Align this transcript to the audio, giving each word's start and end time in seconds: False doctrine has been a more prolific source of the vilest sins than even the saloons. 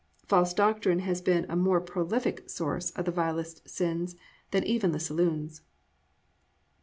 False 0.25 0.51
doctrine 0.51 0.97
has 1.01 1.21
been 1.21 1.45
a 1.47 1.55
more 1.55 1.79
prolific 1.79 2.49
source 2.49 2.89
of 2.89 3.05
the 3.05 3.11
vilest 3.11 3.69
sins 3.69 4.15
than 4.49 4.63
even 4.63 4.93
the 4.93 4.99
saloons. 4.99 5.61